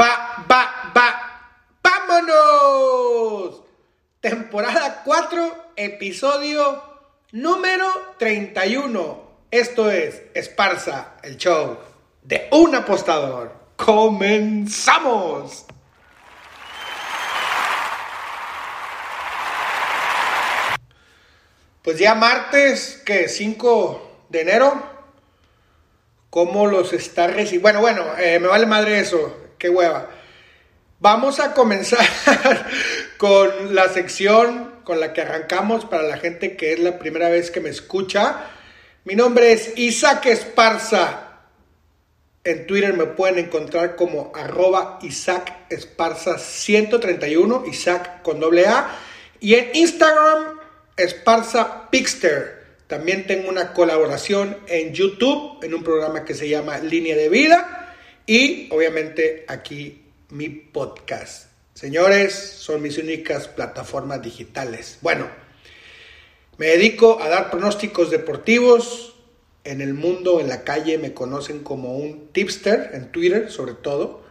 [0.00, 1.06] Va, va, va.
[1.82, 3.62] ¡Vámonos!
[4.20, 6.82] Temporada 4, episodio
[7.32, 9.30] número 31.
[9.50, 11.76] Esto es Esparza, el show
[12.22, 13.52] de un apostador.
[13.76, 15.66] ¡Comenzamos!
[21.82, 24.82] Pues ya martes, que 5 de enero,
[26.30, 27.80] ¿cómo los está recibiendo?
[27.80, 30.10] Bueno, bueno, eh, me vale madre eso, qué hueva.
[30.98, 32.04] Vamos a comenzar
[33.18, 37.52] con la sección con la que arrancamos para la gente que es la primera vez
[37.52, 38.50] que me escucha.
[39.04, 41.28] Mi nombre es Isaac Esparza.
[42.42, 48.90] En Twitter me pueden encontrar como arroba Isaac Esparza 131, Isaac con doble A.
[49.40, 50.58] Y en Instagram,
[50.96, 52.60] Esparza Pixter.
[52.86, 57.79] También tengo una colaboración en YouTube, en un programa que se llama Línea de Vida.
[58.30, 61.50] Y obviamente aquí mi podcast.
[61.74, 64.98] Señores, son mis únicas plataformas digitales.
[65.00, 65.28] Bueno,
[66.56, 69.16] me dedico a dar pronósticos deportivos.
[69.64, 74.22] En el mundo, en la calle, me conocen como un tipster, en Twitter sobre todo.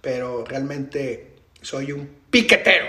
[0.00, 2.86] Pero realmente soy un piquetero.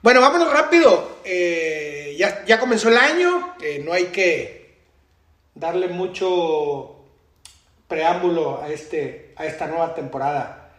[0.00, 1.18] Bueno, vámonos rápido.
[1.22, 3.56] Eh, ya, ya, comenzó el año.
[3.62, 4.78] Eh, no hay que
[5.54, 7.01] darle mucho
[7.92, 10.70] preámbulo a, este, a esta nueva temporada.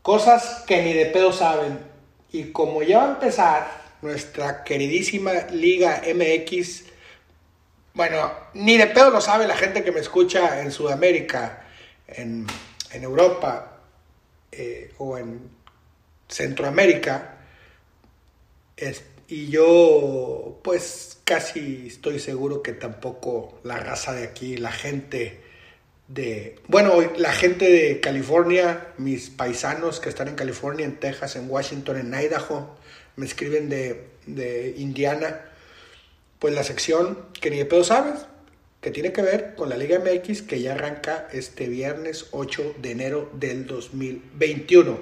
[0.00, 1.78] Cosas que ni de pedo saben.
[2.32, 3.70] Y como ya va a empezar
[4.00, 6.84] nuestra queridísima Liga MX,
[7.92, 11.66] bueno, ni de pedo lo sabe la gente que me escucha en Sudamérica,
[12.08, 12.46] en,
[12.92, 13.80] en Europa
[14.52, 15.50] eh, o en
[16.28, 17.36] Centroamérica.
[18.74, 25.49] Es, y yo, pues casi estoy seguro que tampoco la raza de aquí, la gente
[26.12, 31.48] de, bueno, la gente de California, mis paisanos que están en California, en Texas, en
[31.48, 32.76] Washington, en Idaho,
[33.14, 35.40] me escriben de, de Indiana,
[36.40, 38.26] pues la sección que ni de pedo sabes,
[38.80, 42.90] que tiene que ver con la Liga MX que ya arranca este viernes 8 de
[42.90, 44.98] enero del 2021.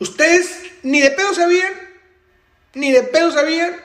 [0.00, 1.72] Ustedes ni de pedo sabían,
[2.74, 3.76] ni de pedo sabían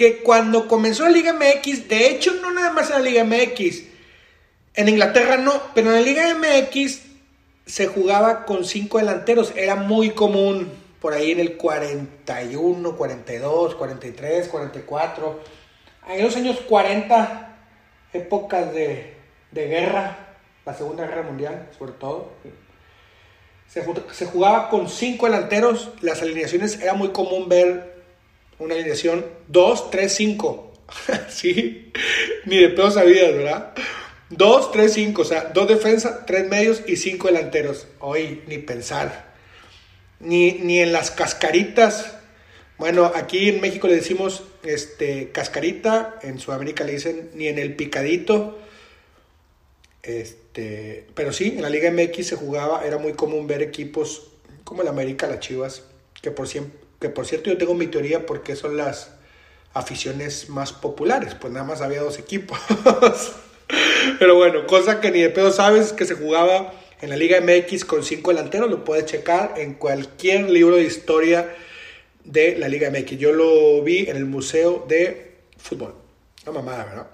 [0.00, 3.82] que cuando comenzó la Liga MX, de hecho no nada más en la Liga MX,
[4.72, 7.02] en Inglaterra no, pero en la Liga MX
[7.66, 10.72] se jugaba con cinco delanteros, era muy común
[11.02, 15.40] por ahí en el 41, 42, 43, 44,
[16.08, 17.58] en los años 40,
[18.14, 19.16] épocas de,
[19.50, 20.16] de guerra,
[20.64, 22.30] la Segunda Guerra Mundial sobre todo,
[23.68, 27.89] se, jugaba con cinco delanteros, las alineaciones era muy común ver
[28.60, 30.72] una alineación 2, 3, 5.
[31.28, 31.92] sí,
[32.44, 33.72] ni de pedo sabías, ¿verdad?
[34.30, 37.88] 2, 3, 5, o sea, dos defensas, tres medios y cinco delanteros.
[37.98, 39.34] Hoy ni pensar.
[40.20, 42.14] Ni, ni en las cascaritas.
[42.78, 47.74] Bueno, aquí en México le decimos este, cascarita, en Sudamérica le dicen ni en el
[47.74, 48.58] picadito.
[50.02, 54.30] Este, pero sí, en la Liga MX se jugaba, era muy común ver equipos
[54.64, 55.82] como el América, las Chivas,
[56.22, 59.10] que por siempre que por cierto yo tengo mi teoría porque son las
[59.72, 62.58] aficiones más populares, pues nada más había dos equipos.
[64.18, 67.84] Pero bueno, cosa que ni de pedo sabes que se jugaba en la Liga MX
[67.84, 71.54] con cinco delanteros, lo puedes checar en cualquier libro de historia
[72.24, 73.12] de la Liga MX.
[73.16, 75.94] Yo lo vi en el Museo de Fútbol.
[76.44, 77.06] Una mamada, ¿verdad?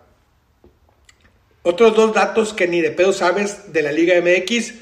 [1.63, 4.75] Otros dos datos que ni de pedo sabes de la Liga MX.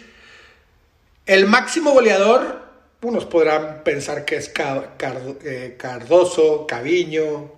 [1.27, 2.64] El máximo goleador
[3.05, 4.49] unos podrán pensar que es
[5.77, 7.53] Cardoso, Caviño,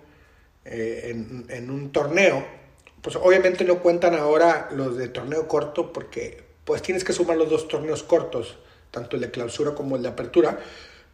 [0.65, 1.15] eh,
[1.49, 2.45] en, un torneo.
[3.01, 7.49] Pues obviamente no cuentan ahora los de torneo corto porque pues tienes que sumar los
[7.49, 8.57] dos torneos cortos,
[8.91, 10.59] tanto el de clausura como el de apertura.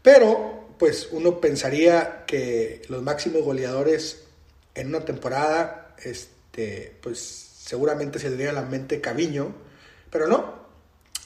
[0.02, 4.26] Pero pues uno pensaría que los máximos goleadores
[4.74, 9.54] en una temporada, este, pues seguramente se le diera a la mente Caviño,
[10.10, 10.56] pero no,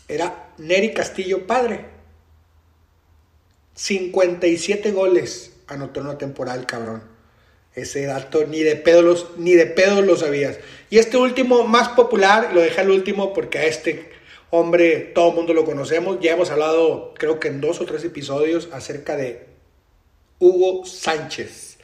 [0.07, 1.96] era Neri Castillo padre.
[3.77, 7.03] 57 goles anotó en una temporada el cabrón.
[7.75, 10.57] Ese dato ni de pedo los, ni de pedo lo sabías.
[10.89, 14.09] Y este último, más popular, lo dejé al último porque a este
[14.49, 16.17] hombre, todo el mundo lo conocemos.
[16.19, 19.45] Ya hemos hablado, creo que en dos o tres episodios, acerca de
[20.39, 21.77] Hugo Sánchez.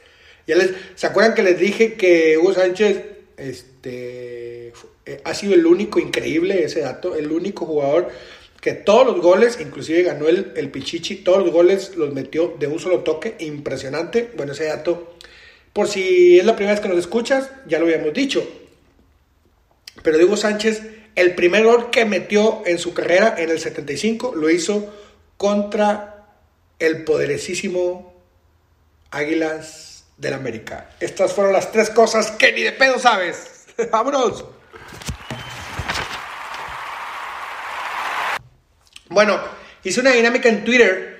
[0.48, 3.02] Ya les, ¿Se acuerdan que les dije que Hugo Sánchez
[3.36, 4.72] este,
[5.06, 8.08] eh, ha sido el único, increíble ese dato, el único jugador
[8.64, 12.66] que todos los goles, inclusive ganó el, el Pichichi, todos los goles los metió de
[12.66, 14.30] un solo toque, impresionante.
[14.38, 15.18] Bueno, ese dato,
[15.74, 18.42] por si es la primera vez que nos escuchas, ya lo habíamos dicho.
[20.02, 20.80] Pero Hugo Sánchez,
[21.14, 24.94] el primer gol que metió en su carrera en el 75, lo hizo
[25.36, 26.24] contra
[26.78, 28.14] el poderosísimo
[29.10, 30.88] Águilas del América.
[31.00, 33.66] Estas fueron las tres cosas que ni de pedo sabes.
[33.92, 34.42] Vámonos.
[39.14, 39.38] Bueno,
[39.84, 41.18] hice una dinámica en Twitter,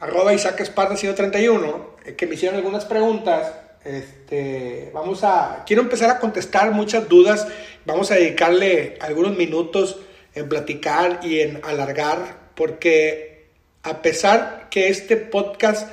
[0.00, 3.52] arroba Isaac Esparta 131, eh, que me hicieron algunas preguntas.
[3.84, 7.46] Este, vamos a, quiero empezar a contestar muchas dudas.
[7.84, 9.98] Vamos a dedicarle algunos minutos
[10.34, 13.50] en platicar y en alargar, porque
[13.82, 15.86] a pesar que este podcast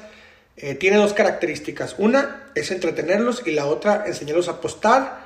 [0.55, 5.25] eh, tiene dos características, una es entretenerlos y la otra enseñarlos a apostar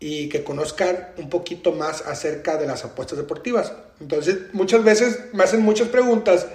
[0.00, 3.72] y que conozcan un poquito más acerca de las apuestas deportivas.
[4.02, 6.46] Entonces, muchas veces me hacen muchas preguntas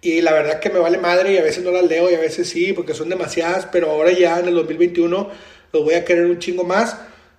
[0.00, 2.20] y la verdad que me vale madre y a veces no las leo y a
[2.20, 5.30] veces sí, porque son demasiadas, pero ahora ya en el 2021
[5.72, 6.96] los voy a querer un chingo más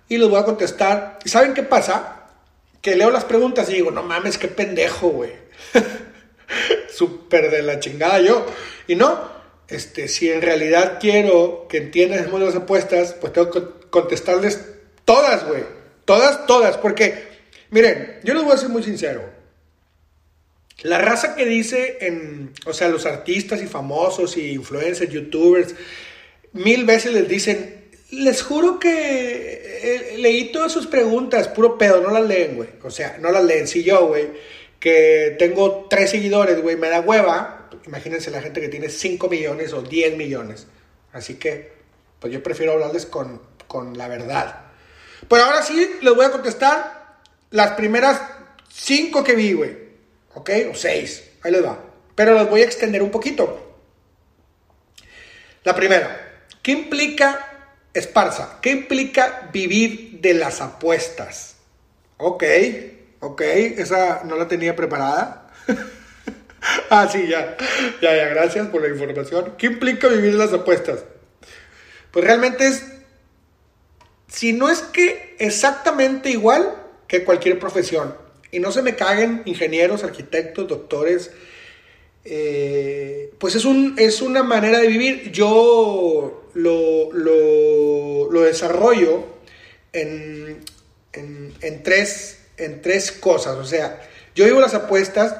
[0.08, 1.18] y los voy a contestar.
[1.24, 2.28] ¿Y saben qué pasa?
[2.80, 5.32] Que leo las preguntas y digo, no mames, qué pendejo, güey.
[6.90, 8.46] Súper de la chingada yo.
[8.86, 9.20] Y no,
[9.68, 13.62] este, si en realidad quiero que entiendan el mundo de las apuestas, pues tengo que
[13.90, 14.60] contestarles
[15.06, 15.62] Todas, güey.
[16.04, 16.76] Todas, todas.
[16.76, 17.28] Porque,
[17.70, 19.22] miren, yo les voy a ser muy sincero.
[20.82, 25.74] La raza que dice en, o sea, los artistas y famosos y influencers, youtubers,
[26.52, 32.10] mil veces les dicen, les juro que eh, leí todas sus preguntas, puro pedo, no
[32.10, 32.68] las leen, güey.
[32.82, 33.66] O sea, no las leen.
[33.66, 34.28] Si yo, güey,
[34.78, 39.72] que tengo tres seguidores, güey, me da hueva, imagínense la gente que tiene 5 millones
[39.72, 40.66] o 10 millones.
[41.12, 41.72] Así que,
[42.20, 44.66] pues yo prefiero hablarles con, con la verdad.
[45.28, 47.16] Pero ahora sí les voy a contestar
[47.50, 48.20] las primeras
[48.68, 49.85] cinco que vi, güey.
[50.36, 50.50] ¿Ok?
[50.70, 51.24] O seis.
[51.42, 51.78] Ahí les va.
[52.14, 53.80] Pero las voy a extender un poquito.
[55.64, 56.44] La primera.
[56.62, 58.58] ¿Qué implica Esparza?
[58.60, 61.56] ¿Qué implica vivir de las apuestas?
[62.18, 62.44] Ok.
[63.20, 63.40] Ok.
[63.40, 65.50] Esa no la tenía preparada.
[66.90, 67.56] ah, sí, ya.
[68.02, 68.28] Ya, ya.
[68.28, 69.54] Gracias por la información.
[69.56, 71.04] ¿Qué implica vivir de las apuestas?
[72.10, 72.84] Pues realmente es
[74.28, 76.76] si no es que exactamente igual
[77.08, 78.25] que cualquier profesión.
[78.56, 81.30] Y no se me caguen ingenieros, arquitectos, doctores.
[82.24, 85.30] Eh, pues es, un, es una manera de vivir.
[85.30, 89.26] Yo lo, lo, desarrollo
[89.92, 90.62] en,
[91.12, 93.58] en, tres, en tres cosas.
[93.58, 94.02] O sea,
[94.34, 95.36] yo vivo las apuestas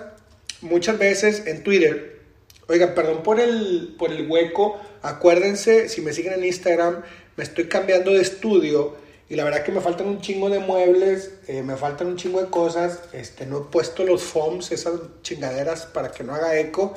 [0.60, 2.20] muchas veces en Twitter.
[2.69, 4.78] Oigan, perdón por el, por el hueco.
[5.00, 7.02] Acuérdense, si me siguen en Instagram,
[7.38, 8.94] me estoy cambiando de estudio
[9.28, 12.40] y la verdad que me faltan un chingo de muebles, eh, me faltan un chingo
[12.40, 16.94] de cosas, este, no he puesto los foams, esas chingaderas para que no haga eco.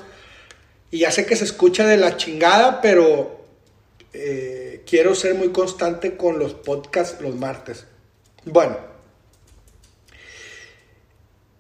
[0.92, 3.46] Y ya sé que se escucha de la chingada, pero
[4.14, 7.86] eh, quiero ser muy constante con los podcasts los martes.
[8.46, 8.78] Bueno,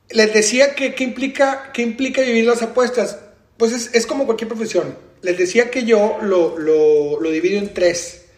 [0.09, 3.17] les decía que qué implica, qué implica vivir las apuestas.
[3.57, 4.95] Pues es, es, como cualquier profesión.
[5.21, 8.28] Les decía que yo lo, lo, lo divido en tres.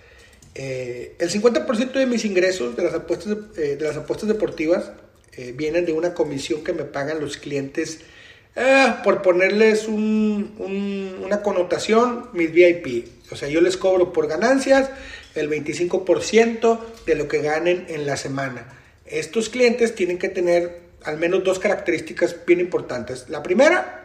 [0.54, 4.92] Eh, el 50% de mis ingresos de las apuestas, eh, de las apuestas deportivas
[5.34, 8.00] eh, vienen de una comisión que me pagan los clientes,
[9.06, 13.08] por ponerles una connotación, mis VIP.
[13.32, 14.90] O sea, yo les cobro por ganancias
[15.36, 18.68] el 25% de lo que ganen en la semana.
[19.06, 23.30] Estos clientes tienen que tener al menos dos características bien importantes.
[23.30, 24.01] La primera,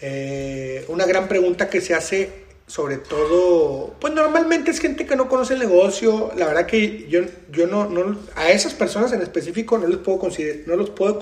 [0.00, 5.28] eh, una gran pregunta que se hace sobre todo, pues normalmente es gente que no
[5.28, 6.32] conoce el negocio.
[6.36, 10.68] La verdad que yo, yo no, a esas personas en específico no les puedo considerar,
[10.68, 11.18] no los puedo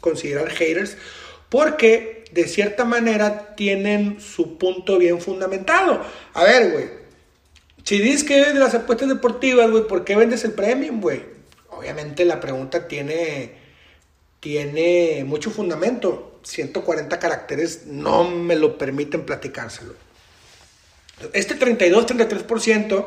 [0.00, 0.96] considerar haters
[1.48, 6.02] porque de cierta manera tienen su punto bien fundamentado.
[6.34, 6.86] A ver, güey,
[7.84, 11.22] si dices que de las apuestas deportivas, güey, ¿por qué vendes el premium, güey?
[11.70, 13.52] Obviamente la pregunta tiene
[14.40, 16.27] tiene mucho fundamento.
[16.42, 19.94] 140 caracteres no me lo permiten platicárselo.
[21.32, 23.04] Este 32-33%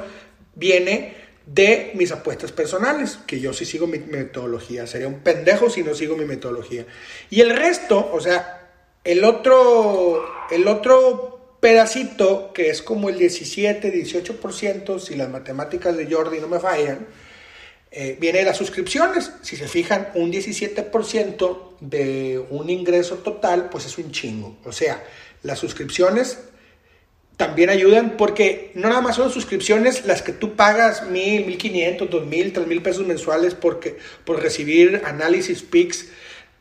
[0.55, 4.85] viene de mis apuestas personales, que yo sí sigo mi metodología.
[4.87, 6.85] Sería un pendejo si no sigo mi metodología.
[7.29, 8.69] Y el resto, o sea,
[9.03, 16.39] el otro, el otro pedacito, que es como el 17-18%, si las matemáticas de Jordi
[16.39, 17.07] no me fallan,
[17.93, 19.31] eh, viene de las suscripciones.
[19.41, 24.57] Si se fijan, un 17% de un ingreso total, pues es un chingo.
[24.63, 25.03] O sea,
[25.43, 26.39] las suscripciones
[27.35, 32.09] también ayudan porque no nada más son suscripciones las que tú pagas mil, mil quinientos,
[32.09, 36.05] dos mil, tres mil pesos mensuales porque, por recibir análisis PICS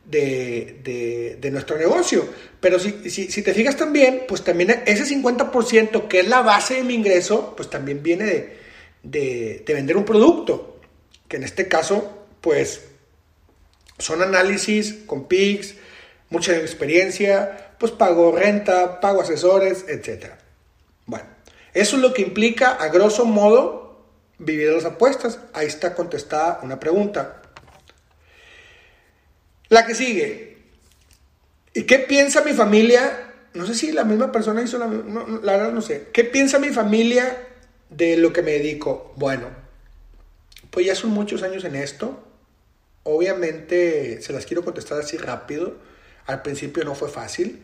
[0.03, 2.27] de, de, nuestro negocio.
[2.59, 6.83] Pero si, si, te fijas también, pues también ese 50% que es la base de
[6.83, 8.57] mi ingreso, pues también viene de,
[9.03, 10.71] de, de vender un producto
[11.31, 12.81] que en este caso, pues,
[13.99, 15.75] son análisis con PICS,
[16.29, 20.33] mucha experiencia, pues pago renta, pago asesores, etc.
[21.05, 21.25] Bueno,
[21.73, 24.09] eso es lo que implica, a grosso modo,
[24.39, 25.39] vivir las apuestas.
[25.53, 27.41] Ahí está contestada una pregunta.
[29.69, 30.57] La que sigue.
[31.73, 33.35] ¿Y qué piensa mi familia?
[33.53, 34.87] No sé si la misma persona hizo la...
[34.87, 36.09] No, la verdad no sé.
[36.11, 37.47] ¿Qué piensa mi familia
[37.89, 39.13] de lo que me dedico?
[39.15, 39.60] Bueno,
[40.71, 42.25] pues ya son muchos años en esto.
[43.03, 45.77] Obviamente se las quiero contestar así rápido.
[46.25, 47.61] Al principio no fue fácil.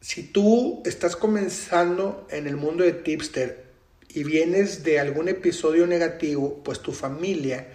[0.00, 3.66] Si tú estás comenzando en el mundo de tipster
[4.08, 7.68] y vienes de algún episodio negativo, pues tu familia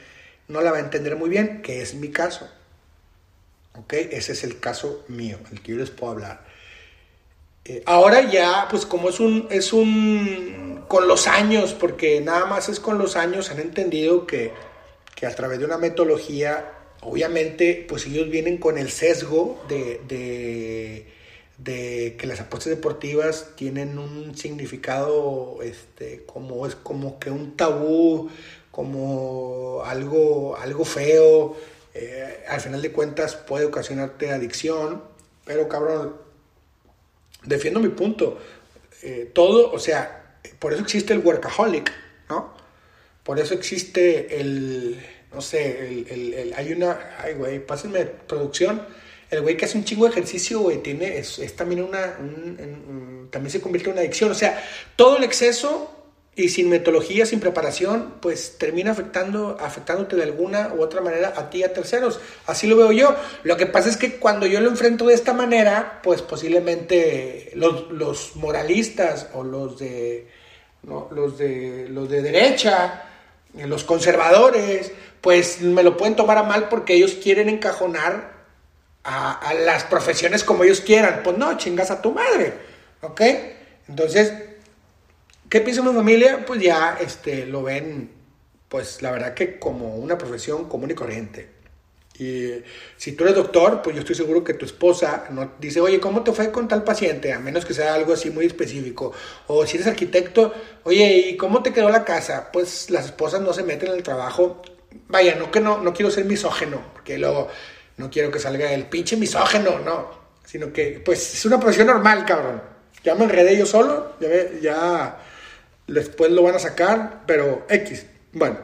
[0.48, 2.50] no la va a entender muy bien, que es mi caso.
[3.75, 3.94] ¿Ok?
[3.94, 6.46] Ese es el caso mío, el que yo les puedo hablar.
[7.65, 12.70] Eh, ahora ya, pues como es un, es un con los años, porque nada más
[12.70, 14.51] es con los años, han entendido que,
[15.15, 20.01] que a través de una metodología, obviamente, pues ellos vienen con el sesgo de,
[21.58, 28.29] de, que las apuestas deportivas tienen un significado este, como es como que un tabú,
[28.70, 31.55] como algo, algo feo,
[31.93, 35.01] eh, al final de cuentas puede ocasionarte adicción,
[35.46, 36.15] pero cabrón,
[37.46, 38.40] defiendo mi punto.
[39.02, 41.92] Eh, todo, o sea, por eso existe el workaholic,
[42.30, 42.54] ¿no?
[43.24, 45.02] Por eso existe el,
[45.34, 48.82] no sé, el, el, hay una, ay, güey, pásenme producción.
[49.30, 52.18] El güey que hace un chingo de ejercicio, güey, tiene, es, también una,
[53.32, 54.30] también se convierte en una adicción.
[54.30, 54.64] O sea,
[54.96, 55.93] todo el exceso
[56.36, 61.50] y sin metodología, sin preparación, pues termina afectando, afectándote de alguna u otra manera a
[61.50, 62.20] ti y a terceros.
[62.48, 63.16] Así lo veo yo.
[63.44, 67.92] Lo que pasa es que cuando yo lo enfrento de esta manera, pues posiblemente los,
[67.92, 70.28] los moralistas o los de
[70.84, 73.04] los, de, los de derecha,
[73.58, 78.34] eh, los conservadores, pues me lo pueden tomar a mal porque ellos quieren encajonar
[79.04, 81.22] a, las profesiones como ellos quieran.
[81.24, 82.54] Pues no, chingas a tu madre,
[83.02, 83.22] ¿ok?
[83.88, 84.34] Entonces,
[85.54, 86.44] ¿qué piensa mi familia?
[86.48, 88.10] Pues ya este, lo ven,
[88.68, 91.48] pues la verdad que como una profesión común y corriente.
[92.18, 92.64] Y
[92.98, 96.24] si tú eres doctor, pues yo estoy seguro que tu esposa no dice, oye, ¿cómo
[96.24, 97.34] te fue con tal paciente?
[97.34, 99.14] A menos que sea algo así muy específico.
[99.46, 100.56] O si eres arquitecto,
[100.86, 102.50] oye, ¿y cómo te quedó la casa?
[102.52, 104.64] Pues las esposas no se meten en el trabajo.
[105.08, 107.48] Vaya, no que no, no quiero ser misógeno, porque luego
[107.98, 110.10] no quiero que salga el pinche misógeno, no.
[110.44, 112.60] Sino que, pues, es una profesión normal, cabrón.
[113.04, 114.30] Ya me enredé yo solo, ya,
[114.60, 115.23] ya
[115.88, 118.06] después lo van a sacar, pero X.
[118.32, 118.58] Bueno,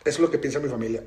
[0.00, 1.02] eso es lo que piensa mi familia.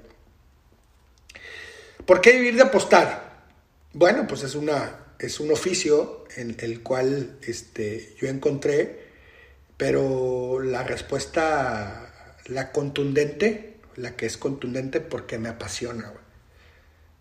[2.05, 3.46] ¿Por qué vivir de apostar?
[3.93, 9.08] Bueno, pues es, una, es un oficio en el cual este, yo encontré,
[9.77, 16.12] pero la respuesta, la contundente, la que es contundente porque me apasiona.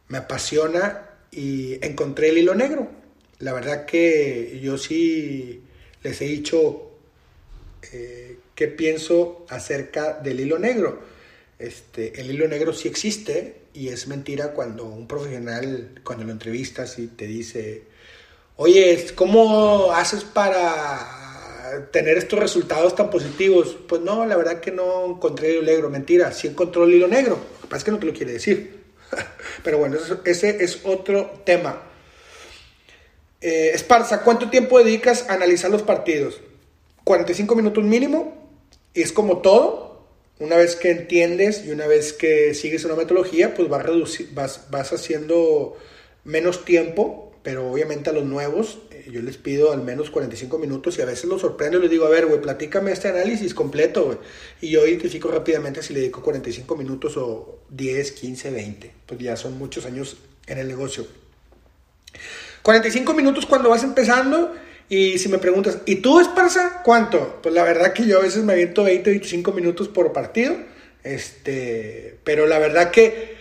[0.09, 2.91] Me apasiona y encontré el hilo negro.
[3.41, 5.63] la verdad que yo sí
[6.03, 6.88] les he dicho
[7.93, 11.01] eh, qué pienso acerca del hilo negro.
[11.59, 16.99] Este, el hilo negro sí existe y es mentira cuando un profesional, cuando lo entrevistas
[16.99, 17.83] y te dice,
[18.57, 23.77] oye, ¿cómo haces para tener estos resultados tan positivos?
[23.89, 27.09] Pues no, la verdad que no encontré el hilo negro, mentira, sí encontró el hilo
[27.09, 28.79] negro, lo que es que no te lo quiere decir.
[29.65, 31.83] Pero bueno, ese es otro tema.
[33.41, 36.41] Eh, Esparza, ¿cuánto tiempo dedicas a analizar los partidos?
[37.09, 38.35] 45 minutos mínimo
[38.93, 40.05] es como todo.
[40.41, 43.87] Una vez que entiendes y una vez que sigues una metodología, pues vas,
[44.35, 45.79] vas, vas haciendo
[46.25, 50.99] menos tiempo, pero obviamente a los nuevos eh, yo les pido al menos 45 minutos
[50.99, 54.21] y a veces los sorprendo y les digo, a ver, güey, platícame este análisis completo.
[54.61, 58.93] Y yo identifico rápidamente si le dedico 45 minutos o 10, 15, 20.
[59.07, 61.07] Pues ya son muchos años en el negocio.
[62.61, 64.55] 45 minutos cuando vas empezando
[64.89, 67.41] y si me preguntas, ¿y tú, Esparza, cuánto?
[67.43, 70.57] Pues la verdad que yo a veces me aviento 20, 25 minutos por partido.
[71.05, 73.37] Este, pero la verdad que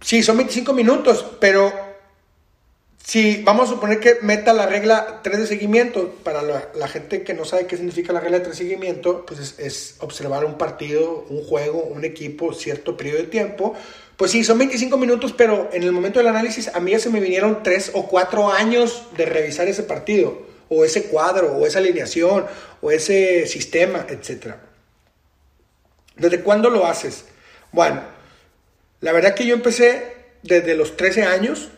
[0.00, 1.72] sí, son 25 minutos, pero
[3.04, 7.34] si vamos a suponer que meta la regla 3 de seguimiento, para la, gente que
[7.34, 11.26] no sabe qué significa la regla 3 de seguimiento, pues es, es, observar un partido,
[11.28, 13.74] un juego, un equipo, cierto periodo de tiempo.
[14.16, 17.10] Pues sí, son 25 minutos, pero en el momento del análisis a mí ya se
[17.10, 21.78] me vinieron 3 o 4 años de revisar ese partido o ese cuadro, o esa
[21.78, 22.46] alineación,
[22.80, 24.54] o ese sistema, etc.
[26.16, 27.24] ¿Desde cuándo lo haces?
[27.72, 28.02] Bueno,
[29.00, 31.68] la verdad que yo empecé desde los 13 años,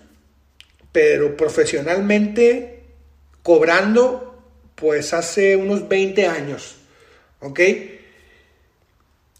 [0.92, 2.82] pero profesionalmente
[3.42, 4.26] cobrando
[4.74, 6.76] pues hace unos 20 años,
[7.40, 7.60] ¿ok?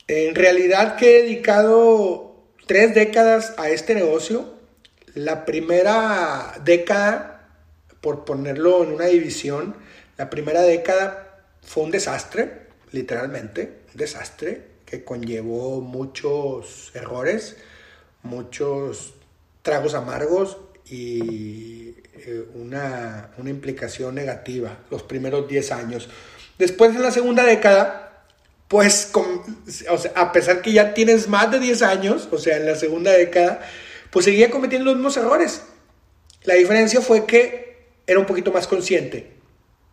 [0.07, 4.54] En realidad que he dedicado tres décadas a este negocio.
[5.14, 7.29] La primera década
[8.00, 9.76] por ponerlo en una división,
[10.16, 17.57] la primera década fue un desastre, literalmente, un desastre que conllevó muchos errores,
[18.22, 19.14] muchos
[19.62, 26.09] tragos amargos y eh, una, implicación negativa los primeros 10 años.
[26.59, 28.24] Después en la segunda década,
[28.68, 29.11] pues
[30.14, 33.61] a pesar que ya tienes más de 10 años, o sea, en la segunda década,
[34.11, 35.62] pues seguía cometiendo los mismos errores.
[36.44, 37.60] La diferencia fue que
[38.11, 39.31] era un poquito más consciente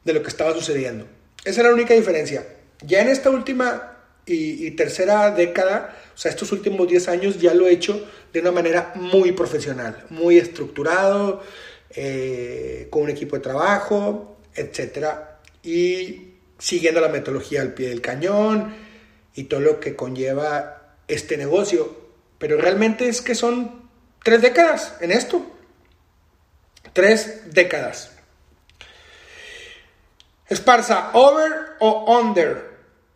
[0.04, 1.06] de lo que estaba sucediendo.
[1.46, 2.48] Esa era la única diferencia.
[2.82, 7.68] Ya en esta última y, tercera década, o sea, estos últimos 10 años, ya lo
[7.68, 11.44] he hecho de una manera muy profesional, muy estructurado,
[11.92, 15.10] eh, con un equipo de trabajo, etc.
[15.62, 18.74] Y siguiendo la metodología al pie del cañón
[19.36, 21.96] y todo lo que conlleva este negocio.
[22.40, 23.88] Pero realmente es que son
[24.24, 25.57] tres décadas en esto
[26.98, 28.10] tres décadas.
[30.50, 32.72] Esparza, ¿over o under?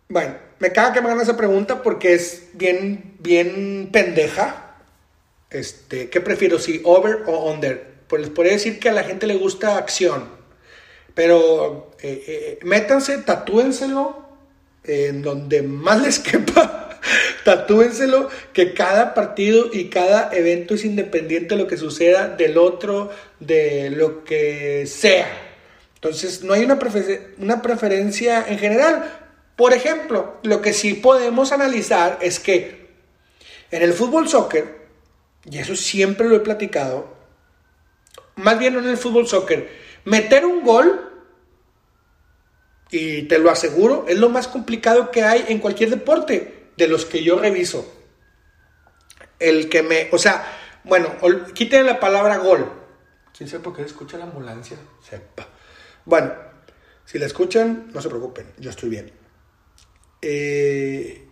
[0.07, 4.75] Bueno, me caga que me hagan esa pregunta porque es bien, bien pendeja.
[5.49, 7.95] Este, ¿Qué prefiero, si over o under?
[8.07, 10.29] Pues les podría decir que a la gente le gusta acción.
[11.15, 14.27] Pero eh, eh, métanse, tatúenselo
[14.83, 16.80] en donde más les quepa
[17.43, 23.11] tatúenselo que cada partido y cada evento es independiente de lo que suceda del otro,
[23.39, 25.27] de lo que sea.
[25.95, 26.79] Entonces, no hay una,
[27.37, 29.19] una preferencia en general.
[29.55, 32.89] Por ejemplo, lo que sí podemos analizar es que
[33.69, 34.81] en el fútbol soccer,
[35.49, 37.15] y eso siempre lo he platicado,
[38.35, 39.69] más bien en el fútbol soccer,
[40.05, 41.07] meter un gol,
[42.89, 47.05] y te lo aseguro, es lo más complicado que hay en cualquier deporte de los
[47.05, 47.85] que yo reviso,
[49.37, 50.43] el que me, o sea,
[50.83, 51.15] bueno,
[51.53, 52.71] quiten la palabra gol.
[53.37, 54.77] ¿Quién sabe por qué escucha la ambulancia?
[55.07, 55.47] Sepa.
[56.05, 56.33] Bueno,
[57.05, 59.11] si la escuchan, no se preocupen, yo estoy bien.
[60.23, 61.27] Eh,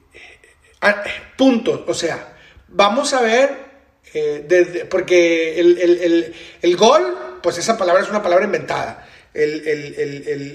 [0.81, 1.03] ah,
[1.35, 3.49] punto, o sea, vamos a ver,
[4.13, 9.07] eh, desde, porque el, gol, pues esa palabra es una palabra inventada.
[9.33, 9.67] El,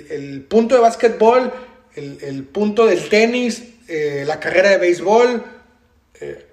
[0.08, 1.52] el punto de básquetbol,
[1.96, 5.44] el, punto del tenis, eh, la carrera de béisbol.
[6.20, 6.46] Eh,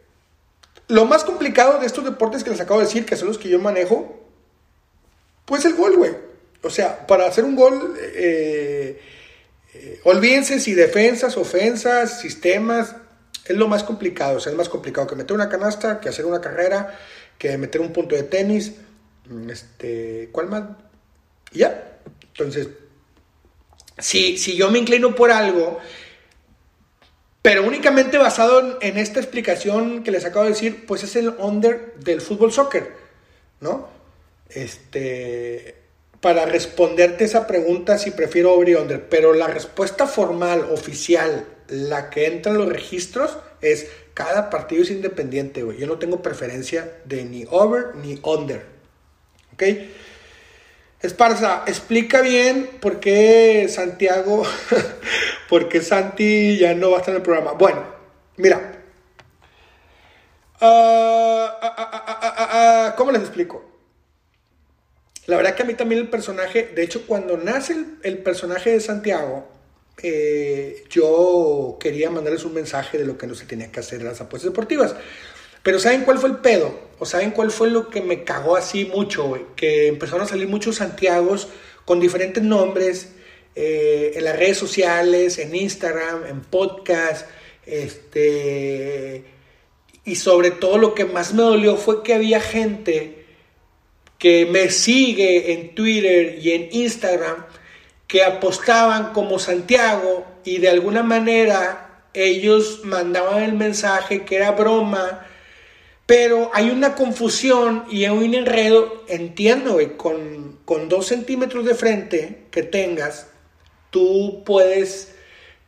[0.89, 3.49] lo más complicado de estos deportes que les acabo de decir, que son los que
[3.49, 4.19] yo manejo,
[5.45, 6.11] pues el gol, güey.
[6.61, 9.01] O sea, para hacer un gol, eh,
[10.03, 12.95] olvídense si defensas, ofensas, sistemas,
[13.45, 14.37] es lo más complicado.
[14.37, 16.99] O sea, es más complicado que meter una canasta, que hacer una carrera,
[17.39, 18.73] que meter un punto de tenis.
[19.49, 20.63] Este, ¿Cuál más?
[21.51, 21.97] ya.
[22.27, 22.69] Entonces,
[23.97, 25.79] si, si yo me inclino por algo
[27.41, 31.95] pero únicamente basado en, esta explicación que les acabo de decir, pues es el under
[31.95, 32.91] del fútbol soccer,
[33.59, 33.87] ¿no?
[34.49, 35.75] Este,
[36.19, 42.09] para responderte esa pregunta si prefiero over y under, pero la respuesta formal, oficial, la
[42.09, 45.77] que entra en los registros es cada partido es independiente, güey.
[45.77, 48.65] Yo no tengo preferencia de ni over ni under.
[49.53, 49.63] ¿Ok?
[51.01, 54.43] Esparza, explica bien por qué Santiago,
[55.51, 57.51] por qué Santi ya no va a estar en el programa.
[57.51, 57.83] Bueno,
[58.37, 58.81] mira.
[60.61, 63.61] Ah, ah, ah, ¿Cómo les explico?
[65.25, 68.79] La verdad que a mí también el personaje, de hecho cuando nace el, personaje de
[68.79, 69.45] Santiago,
[70.01, 74.07] eh, yo quería mandarles un mensaje de lo que no se tenía que hacer en
[74.07, 74.95] las apuestas deportivas.
[75.63, 76.79] Pero ¿saben cuál fue el pedo?
[76.97, 79.37] ¿O saben cuál fue lo que me cagó así mucho?
[79.57, 81.49] Que empezaron a salir muchos Santiagos
[81.83, 83.15] con diferentes nombres
[83.55, 87.27] eh, en las redes sociales, en Instagram, en podcast,
[87.65, 89.25] este...
[90.03, 93.21] Y sobre todo lo que más me dolió fue que había gente
[94.21, 97.45] que me sigue en Twitter y en Instagram,
[98.07, 105.25] que apostaban como Santiago y de alguna manera ellos mandaban el mensaje que era broma,
[106.05, 112.43] pero hay una confusión y hay un enredo, entiendo, con, con dos centímetros de frente
[112.51, 113.30] que tengas,
[113.91, 115.13] tú puedes,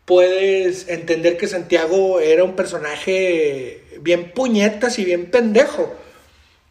[0.05, 5.93] puedes entender que Santiago era un personaje bien puñetas y bien pendejo.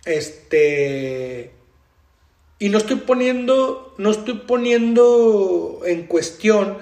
[0.04, 1.52] Este
[2.62, 6.78] y no estoy poniendo, no estoy poniendo en cuestión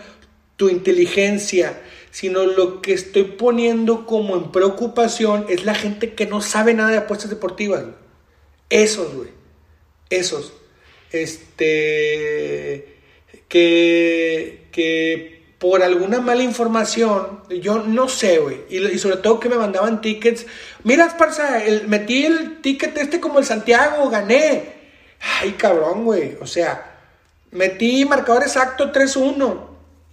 [0.56, 1.80] tu inteligencia,
[2.11, 6.90] sino lo que estoy poniendo como en preocupación es la gente que no sabe nada
[6.90, 7.85] de apuestas deportivas.
[8.68, 9.30] Esos, güey.
[10.11, 10.52] Esos.
[11.12, 12.98] Este.
[13.48, 14.60] Que.
[14.70, 18.62] Que por alguna mala información, yo no sé, güey.
[18.70, 20.46] Y, sobre todo que me mandaban tickets.
[20.85, 24.72] Mira, Esparza, metí el ticket este como el Santiago, gané.
[25.20, 26.38] Ay, cabrón, güey.
[26.40, 26.98] O sea,
[27.50, 29.66] metí marcador exacto 3-1.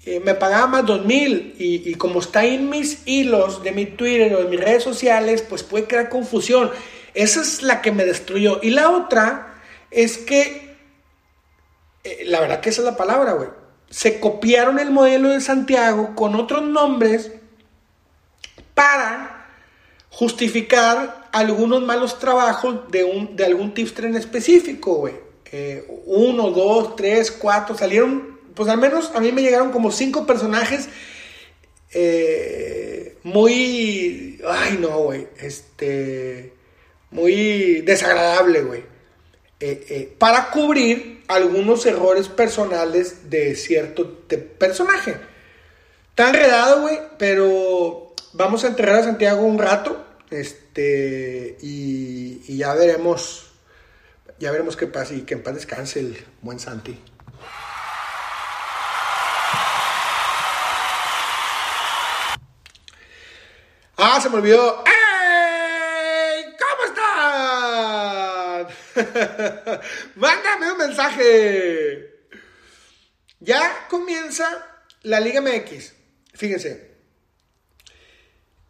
[0.06, 1.56] Eh, me pagaba más 2000.
[1.58, 5.44] Y, y como está en mis hilos de mi Twitter o de mis redes sociales,
[5.48, 6.72] pues puede crear confusión.
[7.14, 8.60] Esa es la que me destruyó.
[8.62, 10.76] Y la otra es que,
[12.04, 13.50] eh, la verdad que esa es la palabra, güey.
[13.90, 17.32] Se copiaron el modelo de Santiago con otros nombres
[18.74, 19.48] para
[20.10, 25.16] justificar algunos malos trabajos de, un, de algún tipster en específico, güey.
[25.52, 30.26] Eh, uno, dos, tres, cuatro, salieron, pues al menos a mí me llegaron como cinco
[30.26, 30.90] personajes
[31.94, 36.54] eh, muy, ay no, güey, este,
[37.12, 38.97] muy desagradable, güey.
[39.60, 44.20] Eh, para cubrir algunos errores personales de cierto
[44.60, 45.18] personaje.
[46.10, 53.52] Está enredado, güey, pero vamos a enterrar a Santiago un rato este, y, ya veremos,
[54.40, 57.00] ya veremos qué pasa y que en paz descanse el buen Santi.
[64.00, 64.84] Ah, se me olvidó.
[64.86, 64.97] ¡Ey!
[70.16, 72.18] Mándame un mensaje.
[73.40, 74.46] Ya comienza
[75.04, 75.94] la Liga MX.
[76.34, 76.92] Fíjense,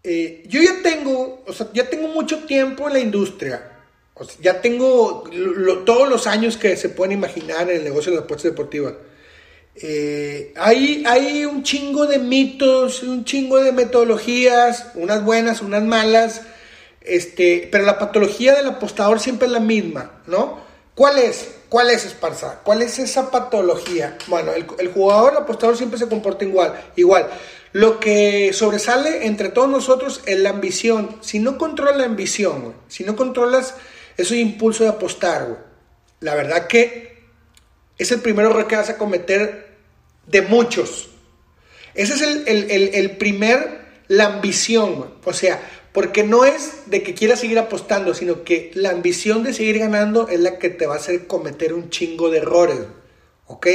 [0.04, 3.74] eh, yo ya tengo, o sea, ya tengo mucho tiempo en la industria.
[4.42, 5.30] ya tengo
[5.86, 8.94] todos los años que se pueden imaginar en el negocio de las apuestas deportivas.
[9.76, 16.42] Eh, hay, hay un chingo de mitos, un chingo de metodologías, unas buenas, unas malas,
[17.08, 20.60] este, pero la patología del apostador siempre es la misma, ¿no?
[20.96, 21.50] ¿Cuál es?
[21.70, 22.62] ¿Cuál es Esparza?
[22.63, 24.17] ¿Cuál es esa patología?
[24.28, 26.74] Bueno, el, el jugador, el apostador siempre se comporta igual.
[26.96, 27.28] igual.
[27.74, 31.17] Lo que sobresale entre todos nosotros es la ambición.
[31.22, 33.76] Si no controlas la ambición, si no controlas
[34.17, 35.65] ese impulso de apostar,
[36.20, 37.24] la verdad que
[37.98, 39.67] es el primero error que vas a cometer
[40.26, 41.10] de muchos.
[41.93, 45.60] Ese es el, primer, la ambición, o sea,
[45.97, 50.27] porque no es de que quieras seguir apostando, sino que la ambición de seguir ganando
[50.27, 52.77] es la que te va a hacer cometer un chingo de errores,
[53.47, 53.67] ¿ok?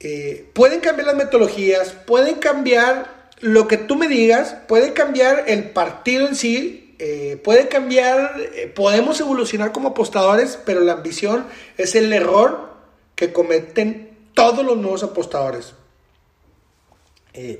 [0.00, 5.72] Eh, pueden cambiar las metodologías, pueden cambiar lo que tú me digas, puede cambiar el
[5.72, 11.44] partido en sí, eh, puede cambiar, eh, podemos evolucionar como apostadores, pero la ambición
[11.76, 12.76] es el error
[13.14, 15.74] que cometen todos los nuevos apostadores.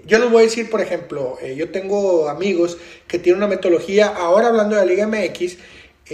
[0.07, 4.49] Yo les voy a decir, por ejemplo, yo tengo amigos que tienen una metodología, ahora
[4.49, 5.57] hablando de la Liga MX,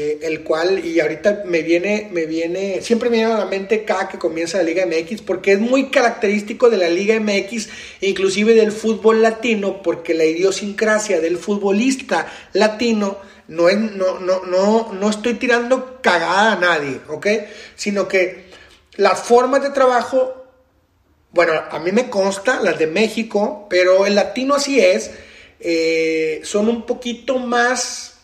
[0.01, 3.85] eh, el cual, y ahorita me viene, me viene, siempre me viene a la mente
[3.85, 7.69] cada que comienza la Liga MX, porque es muy característico de la Liga MX,
[8.03, 13.17] inclusive del fútbol latino, porque la idiosincrasia del futbolista latino
[13.49, 17.27] no, es, no, no, no, no estoy tirando cagada a nadie, ¿ok?
[17.75, 18.45] Sino que
[18.97, 20.38] las formas de trabajo,
[21.33, 25.11] bueno, a mí me consta las de México, pero el latino así es,
[25.61, 28.21] eh, son un poquito más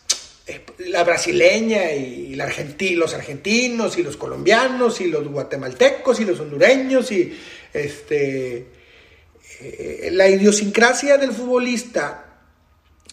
[0.47, 6.39] eh, la brasileña y la los argentinos y los colombianos y los guatemaltecos y los
[6.39, 7.37] hondureños y
[7.73, 8.67] este
[9.59, 12.21] eh, la idiosincrasia del futbolista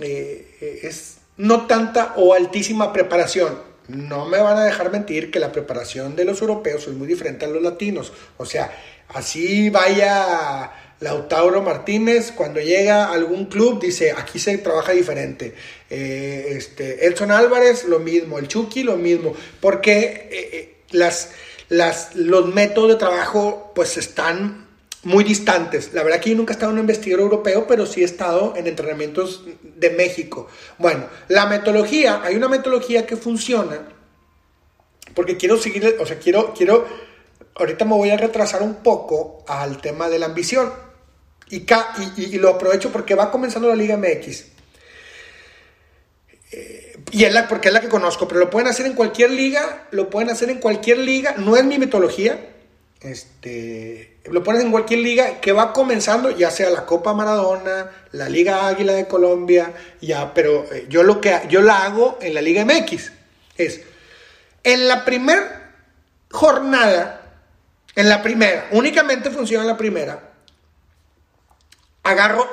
[0.00, 3.72] es no tanta o altísima preparación.
[3.88, 7.44] No me van a dejar mentir que la preparación de los europeos es muy diferente
[7.44, 8.12] a los latinos.
[8.36, 8.70] O sea,
[9.14, 10.72] así vaya
[11.02, 15.54] Lautaro Martínez, cuando llega a algún club, dice, aquí se trabaja diferente.
[15.90, 18.38] Eh, este, Álvarez, lo mismo.
[18.38, 19.34] El Chucky, lo mismo.
[19.60, 21.30] Porque eh, eh, las,
[21.68, 24.68] las, los métodos de trabajo, pues, están
[25.02, 25.92] muy distantes.
[25.92, 28.54] La verdad que yo nunca he estado en un investigador europeo, pero sí he estado
[28.56, 30.48] en entrenamientos de México.
[30.78, 33.88] Bueno, la metodología, hay una metodología que funciona,
[35.14, 36.86] porque quiero seguir, o sea, quiero, quiero,
[37.54, 40.72] ahorita me voy a retrasar un poco al tema de la ambición.
[41.48, 44.46] Y, lo aprovecho porque va comenzando la Liga MX.
[46.52, 49.30] Eh, y es la, porque es la que conozco, pero lo pueden hacer en cualquier
[49.30, 52.38] liga, lo pueden hacer en cualquier liga, no es mi metodología,
[53.00, 58.28] este, lo pones en cualquier liga que va comenzando, ya sea la Copa Maradona, la
[58.28, 62.40] Liga Águila de Colombia, ya, pero eh, yo lo que yo la hago en la
[62.40, 63.12] Liga MX
[63.56, 63.82] es
[64.64, 65.74] en la primera
[66.30, 67.21] jornada,
[67.94, 70.32] en la primera, únicamente funciona la primera
[72.02, 72.48] agarro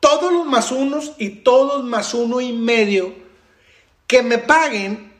[0.00, 3.14] todos los más unos y todos más uno y medio
[4.06, 5.12] que me paguen,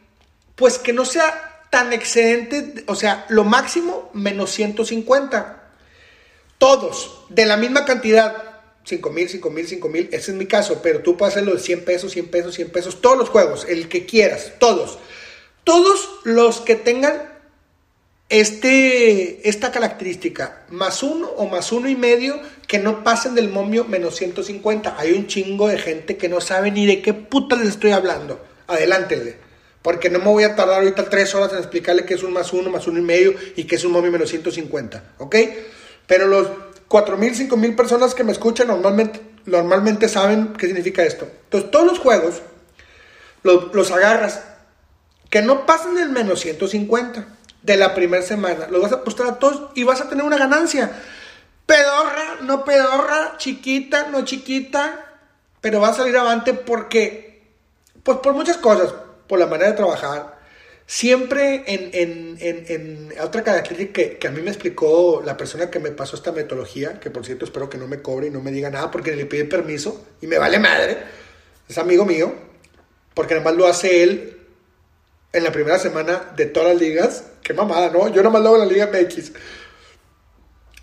[0.55, 5.63] pues que no sea tan excedente, o sea, lo máximo menos 150.
[6.59, 8.45] Todos, de la misma cantidad.
[8.85, 11.61] 5 mil, 5 mil, 5 mil, ese es mi caso, pero tú puedes hacerlo de
[11.61, 15.01] 100 pesos, 100 pesos, 100 pesos, todos los juegos, el que quieras, todos.
[15.65, 17.36] Todos los que tengan
[18.29, 23.85] este, esta característica, más uno o más uno y medio, que no pasen del momio
[23.85, 24.97] menos 150.
[24.99, 28.45] Hay un chingo de gente que no sabe ni de qué puta les estoy hablando.
[28.67, 29.37] Adelántenle.
[29.83, 32.53] Porque no me voy a tardar ahorita tres horas en explicarle qué es un más
[32.53, 35.15] uno, más uno y medio y qué es un momio menos 150.
[35.19, 35.37] ¿Ok?
[36.09, 36.49] Pero los
[36.89, 41.29] 4.000, 5.000 personas que me escuchan normalmente, normalmente saben qué significa esto.
[41.45, 42.43] Entonces, todos los juegos
[43.45, 44.43] los, los agarras
[45.31, 47.36] que no pasen del menos 150
[47.67, 48.69] de la primera semana.
[48.71, 50.93] Los vas a apostar a todos y vas a tener una ganancia.
[51.67, 55.19] Pedorra, no pedorra, chiquita, no chiquita,
[55.61, 57.43] pero va a salir avante porque,
[58.05, 58.95] pues por muchas cosas,
[59.27, 60.37] por la manera de trabajar.
[60.89, 65.69] Siempre en, en, en, en otra característica que, que, a mí me explicó la persona
[65.69, 68.41] que me pasó esta metodología, que por cierto espero que no me cobre y no
[68.41, 70.99] me diga nada porque le pide permiso y me vale madre,
[71.69, 72.33] es amigo mío,
[73.15, 74.36] porque además lo hace él
[75.37, 77.25] en la primera semana de todas las ligas.
[77.43, 78.09] Qué mamada, ¿no?
[78.09, 79.33] Yo nomás lo hago en la Liga MX.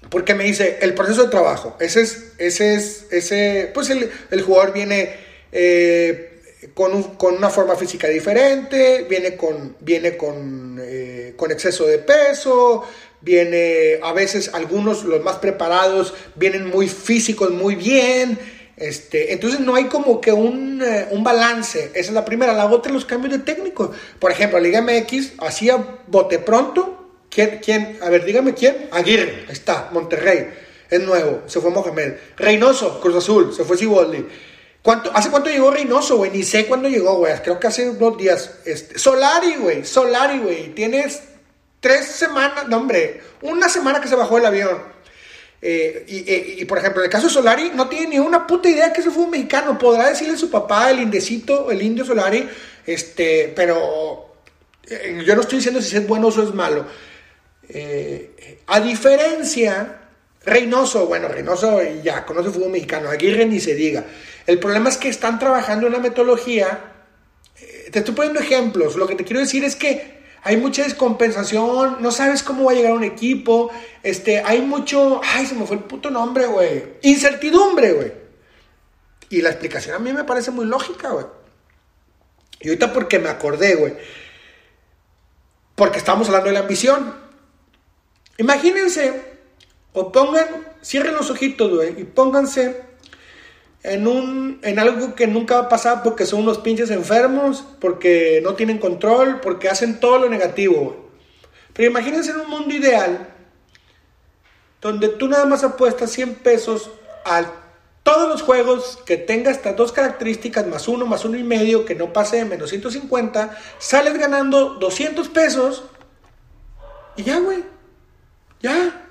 [0.09, 4.71] Porque me dice, el proceso de trabajo, ese es, ese es, ese, pues el, jugador
[4.71, 5.15] viene
[5.51, 11.97] eh, con, con, una forma física diferente, viene con, viene con, eh, con exceso de
[11.97, 12.83] peso,
[13.21, 18.37] viene, a veces algunos, los más preparados, vienen muy físicos, muy bien,
[18.75, 21.91] este, entonces no hay como que un, eh, un, balance.
[21.93, 22.53] Esa es la primera.
[22.53, 23.91] La otra, los cambios de técnico.
[24.19, 27.11] Por ejemplo, Liga MX hacía bote pronto.
[27.29, 27.99] ¿Quién, quién?
[28.01, 28.89] A ver, dígame quién.
[28.91, 30.49] Aguirre, ahí está, Monterrey.
[30.89, 32.13] Es nuevo, se fue Mohamed.
[32.37, 34.25] Reynoso, Cruz Azul, se fue Siboldi.
[34.81, 36.29] ¿Cuánto, ¿Hace cuánto llegó Reynoso, güey?
[36.31, 37.33] Ni sé cuándo llegó, güey.
[37.41, 38.59] Creo que hace dos días.
[38.65, 39.85] Este, Solari, güey.
[39.85, 40.75] Solari, güey.
[40.75, 41.21] Tienes
[41.79, 44.81] tres semanas, no, hombre, una semana que se bajó el avión.
[45.65, 48.67] Eh, eh, y, por ejemplo, en el caso de Solari, no tiene ni una puta
[48.67, 49.77] idea que ese fue un mexicano.
[49.77, 52.49] Podrá decirle a su papá, el indecito, el indio Solari,
[52.85, 54.35] este, pero
[54.89, 56.85] eh, yo no estoy diciendo si es bueno o es malo.
[58.67, 60.01] a diferencia,
[60.45, 64.03] Reynoso, bueno, Reynoso ya conoce el fútbol mexicano, Aguirre ni se diga.
[64.45, 66.91] El problema es que están trabajando una metodología.
[67.89, 68.97] te estoy poniendo ejemplos.
[68.97, 70.12] Lo que te quiero decir es que
[70.43, 73.71] hay mucha descompensación, no sabes cómo va a llegar un equipo,
[74.03, 78.11] este, hay mucho, ay, se me fue el puto nombre, güey, incertidumbre, güey.
[79.29, 81.25] Y la explicación a mí me parece muy lógica, güey.
[82.59, 83.93] Y ahorita porque me acordé, güey,
[85.75, 87.15] porque estamos hablando de la ambición.
[88.37, 89.21] Imagínense,
[89.93, 90.47] o pongan,
[90.83, 92.92] cierren los ojitos, güey, y pónganse
[93.83, 98.39] en, un, en algo que nunca va a pasar porque son unos pinches enfermos, porque
[98.41, 101.09] no tienen control, porque hacen todo lo negativo.
[101.73, 103.29] Pero imagínense en un mundo ideal
[104.81, 106.89] donde tú nada más apuestas 100 pesos
[107.25, 107.47] al
[108.03, 111.95] Todos los juegos que tenga estas dos características, más uno, más uno y medio, que
[111.95, 115.85] no pase de menos 150, sales ganando 200 pesos.
[117.15, 117.63] Y ya, güey.
[118.61, 119.07] Ya.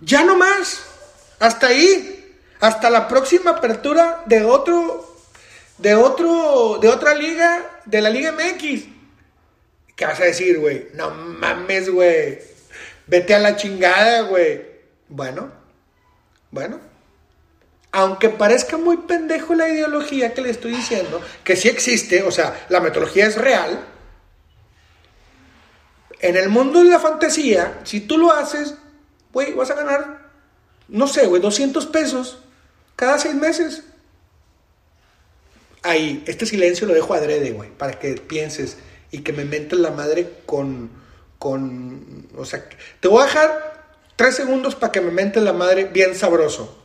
[0.00, 0.82] Ya no más.
[1.40, 2.19] Hasta ahí.
[2.60, 5.16] Hasta la próxima apertura de otro.
[5.78, 6.78] De otro.
[6.80, 7.80] De otra liga.
[7.84, 8.84] De la Liga MX.
[9.96, 10.88] ¿Qué vas a decir, güey?
[10.94, 12.38] No mames, güey.
[13.06, 14.62] Vete a la chingada, güey.
[15.08, 15.50] Bueno.
[16.50, 16.90] Bueno
[17.92, 22.66] aunque parezca muy pendejo la ideología que le estoy diciendo, que sí existe, o sea,
[22.68, 23.84] la metodología es real,
[26.20, 28.74] en el mundo de la fantasía, si tú lo haces,
[29.32, 30.30] güey, vas a ganar,
[30.88, 32.38] no sé, güey, 200 pesos
[33.00, 33.82] cada seis meses.
[35.82, 38.76] Ahí, este silencio lo dejo adrede, güey, para que pienses
[39.10, 40.90] y que me mentes la madre con,
[41.38, 42.62] con, o sea,
[43.00, 43.86] te voy a dejar
[44.16, 46.76] tres segundos para que me mentes la madre bien sabroso.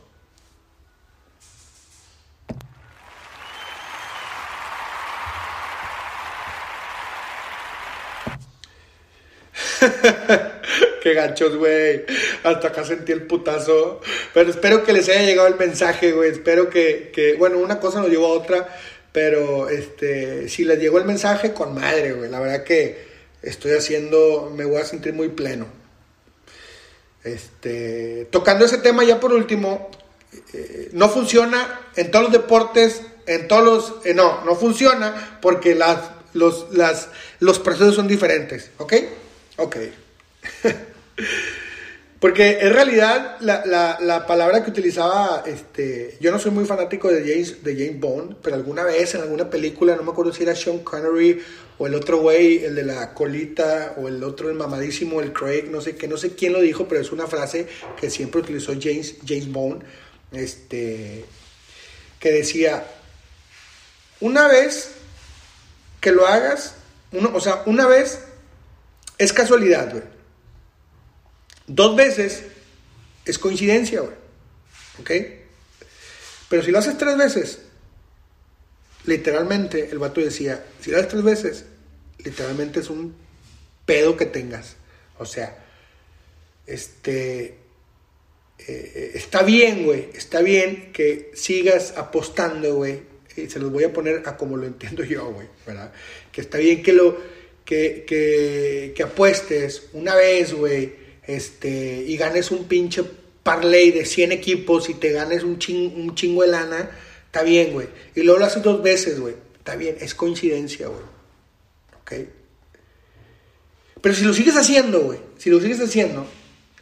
[11.02, 12.06] Qué ganchos, güey.
[12.46, 14.00] Hasta acá sentí el putazo.
[14.32, 16.30] Pero espero que les haya llegado el mensaje, güey.
[16.30, 18.68] Espero que, bueno, una cosa nos llevó a otra.
[19.10, 22.30] Pero este, si les llegó el mensaje, con madre, güey.
[22.30, 23.04] La verdad que
[23.42, 25.66] estoy haciendo, me voy a sentir muy pleno.
[27.24, 29.90] Este, tocando ese tema ya por último,
[30.52, 35.74] eh, no funciona en todos los deportes, en todos los, eh, no, no funciona porque
[35.74, 35.98] las,
[36.32, 37.08] los, las,
[37.40, 38.94] los procesos son diferentes, ¿ok?
[39.56, 39.76] Ok.
[42.20, 47.62] Porque en realidad la, palabra que utilizaba, este, yo no soy muy fanático de James,
[47.62, 50.78] de James Bond, pero alguna vez en alguna película, no me acuerdo si era Sean
[50.78, 51.42] Connery
[51.78, 55.64] o el otro güey, el de la colita, o el otro, el mamadísimo, el Craig,
[55.70, 57.66] no sé qué, no sé quién lo dijo, pero es una frase
[58.00, 59.84] que siempre utilizó James, James Bond,
[60.32, 61.26] este,
[62.18, 62.86] que decía,
[64.20, 64.92] una vez
[66.00, 66.76] que lo hagas,
[67.12, 68.20] uno, o sea, una vez
[69.18, 70.15] es casualidad, güey.
[71.66, 72.44] Dos veces
[73.24, 74.14] es coincidencia, güey.
[75.00, 75.10] ¿Ok?
[76.48, 77.58] Pero si lo haces tres veces,
[79.04, 81.64] literalmente, el vato decía, si lo haces tres veces,
[82.24, 83.14] literalmente es un
[83.84, 84.76] pedo que tengas.
[85.18, 85.64] O sea,
[86.66, 87.58] este,
[88.58, 93.02] eh, está bien, güey, está bien que sigas apostando, güey.
[93.36, 95.92] Y se los voy a poner a como lo entiendo yo, güey, ¿verdad?
[96.32, 97.18] Que está bien que lo,
[97.66, 103.04] que, apuestes una vez, güey, este, y ganes un pinche
[103.42, 105.58] parlay de 100 equipos y te ganes un,
[105.96, 106.90] un chingo de lana,
[107.26, 107.88] está bien, güey.
[108.14, 109.34] Y luego lo haces dos veces, güey.
[109.58, 111.02] Está bien, es coincidencia, güey.
[112.00, 112.12] ¿Ok?
[114.00, 116.26] Pero si lo sigues haciendo, güey, si lo sigues haciendo,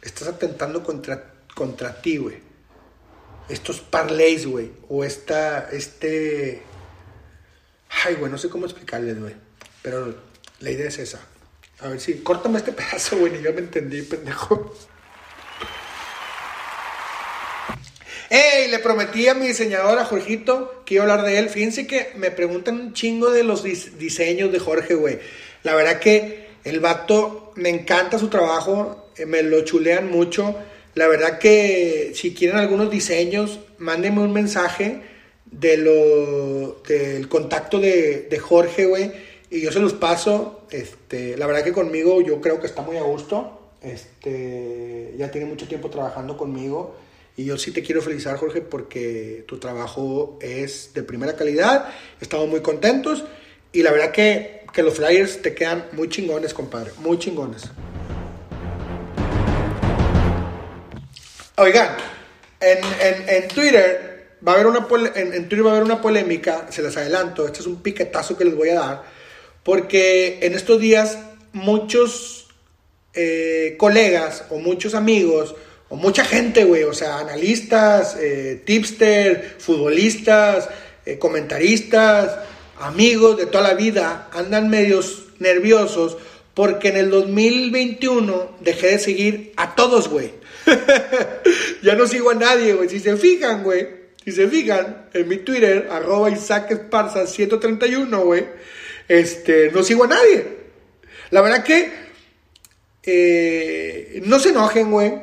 [0.01, 2.37] estás atentando contra, contra ti, güey.
[3.49, 4.71] Estos parlays, güey.
[4.89, 6.61] O esta, este...
[8.03, 9.35] Ay, güey, no sé cómo explicarles, güey.
[9.81, 10.15] Pero
[10.59, 11.21] la idea es esa.
[11.81, 14.73] A ver si, córtame este pedazo, güey, yo me entendí, pendejo.
[18.29, 18.69] ¡Ey!
[18.69, 21.49] Le prometí a mi diseñador, a Jorgito, que iba a hablar de él.
[21.49, 25.19] Fíjense que me preguntan un chingo de los diseños de Jorge, güey.
[25.63, 30.55] La verdad que el vato, me encanta su trabajo, eh, me lo chulean mucho.
[30.95, 35.01] La verdad que si quieren algunos diseños, mándenme un mensaje
[35.45, 39.11] del contacto de, de Jorge, güey
[39.49, 40.64] y yo se los paso.
[40.75, 43.71] Este, la verdad que conmigo yo creo que está muy a gusto.
[43.81, 46.97] Este, ya tiene mucho tiempo trabajando conmigo.
[47.37, 51.87] Y yo sí te quiero felicitar, Jorge, porque tu trabajo es de primera calidad.
[52.19, 53.23] Estamos muy contentos.
[53.71, 56.91] Y la verdad que, que los flyers te quedan muy chingones, compadre.
[56.99, 57.63] Muy chingones.
[61.57, 61.95] Oigan,
[62.59, 64.85] en, en, en Twitter va a haber una
[65.15, 68.37] en, en, Twitter va a haber una polémica, se les adelanto, este es un piquetazo
[68.37, 69.14] que les voy a dar,
[69.65, 71.17] porque en estos días
[71.51, 72.47] muchos
[73.15, 75.55] eh, colegas o muchos amigos
[75.89, 80.69] o mucha gente, güey, o sea, analistas, eh, tipster, futbolistas,
[81.05, 82.37] eh, comentaristas,
[82.79, 86.17] amigos de toda la vida, andan medios nerviosos
[86.53, 90.31] porque en el 2021 dejé de seguir a todos, güey.
[91.81, 92.87] ya no sigo a nadie, güey.
[92.87, 93.87] Si se fijan, güey,
[94.23, 98.45] si se fijan, en mi Twitter, arroba Isaac Esparza 131, güey
[99.07, 100.65] este, no sigo a nadie.
[101.31, 101.91] La verdad que
[103.03, 105.13] eh, no se enojen, güey.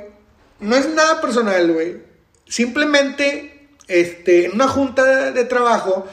[0.60, 1.96] No es nada personal, güey.
[2.46, 6.06] Simplemente, este, en una junta de trabajo,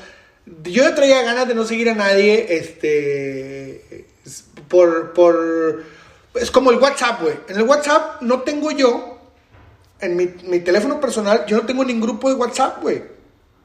[0.64, 4.06] yo traía ganas de no seguir a nadie, este,
[4.68, 5.84] por, por,
[6.36, 7.36] es como el WhatsApp, güey.
[7.50, 9.20] En el WhatsApp no tengo yo
[10.00, 13.19] en mi, mi teléfono personal, yo no tengo ningún grupo de WhatsApp, güey.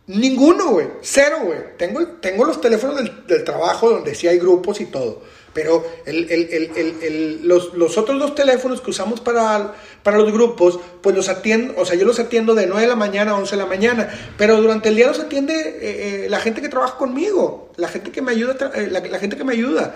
[0.07, 0.89] Ninguno, güey.
[1.03, 1.59] Cero, güey.
[1.79, 5.23] Tengo, tengo los teléfonos del, del trabajo donde sí hay grupos y todo.
[5.55, 10.81] Pero el, el, el, los, los, otros dos teléfonos que usamos para, para los grupos,
[11.01, 13.55] pues los atiendo, o sea, yo los atiendo de 9 de la mañana a 11
[13.55, 16.97] de la mañana, pero durante el día los atiende eh, eh, la gente que trabaja
[16.97, 19.95] conmigo, la gente que me ayuda, eh, la, gente que me ayuda.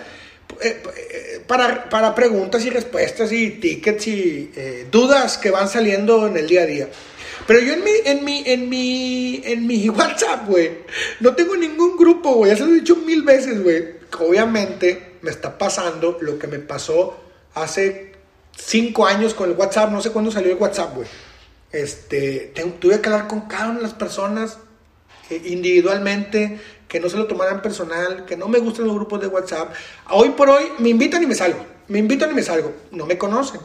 [1.47, 4.51] Para, para, preguntas y respuestas y tickets y
[4.91, 6.89] dudas que van saliendo en el día a día.
[7.49, 10.69] Pero yo en mi, en mi, en mi, en mi WhatsApp, güey,
[11.19, 12.51] no tengo ningún grupo, güey.
[12.51, 13.99] Ya se lo he dicho mil veces, güey.
[14.19, 17.19] Obviamente me está pasando lo que me pasó
[17.55, 18.13] hace
[18.55, 19.89] cinco años con el WhatsApp.
[19.91, 21.07] No sé cuándo salió el WhatsApp, güey.
[21.71, 24.59] Este, tuve que hablar con cada una de las personas
[25.31, 26.59] eh, individualmente,
[26.89, 29.71] que no se lo tomaran personal, que no me gustan los grupos de WhatsApp.
[30.09, 31.63] Hoy por hoy me invitan y me salgo.
[31.87, 32.73] Me invitan y me salgo.
[32.91, 33.61] No me conocen.